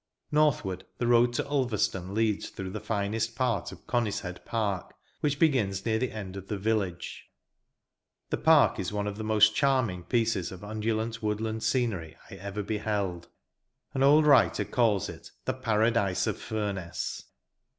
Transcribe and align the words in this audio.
Northward, 0.31 0.87
the 0.97 1.05
road 1.05 1.31
to 1.33 1.47
Ulverstone 1.47 2.15
leads 2.15 2.49
through 2.49 2.71
the 2.71 2.79
finest 2.79 3.35
part 3.35 3.71
of 3.71 3.85
Conishead 3.85 4.43
Park, 4.45 4.95
which 5.19 5.37
begins 5.37 5.85
near 5.85 5.99
the 5.99 6.11
end 6.11 6.35
of 6.35 6.47
the 6.47 6.57
village. 6.57 7.29
This 8.31 8.39
park 8.41 8.79
is 8.79 8.91
one 8.91 9.05
of 9.05 9.17
the 9.17 9.23
most 9.23 9.53
charming 9.55 10.01
pieces 10.01 10.51
of 10.51 10.63
undulant 10.63 11.21
woodland 11.21 11.61
scenery 11.61 12.17
I 12.31 12.35
ever 12.37 12.63
beheld. 12.63 13.29
An 13.93 14.01
old 14.01 14.25
writer 14.25 14.65
calls 14.65 15.07
it" 15.07 15.29
the 15.45 15.53
Para 15.53 15.91
dise 15.91 16.25
of 16.25 16.39
Furness." 16.41 17.23